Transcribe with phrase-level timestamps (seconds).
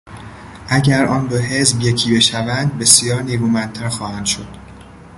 [0.69, 4.47] اگر آن دو حزب یکی بشوند بسیار نیرومندتر خواهند شد.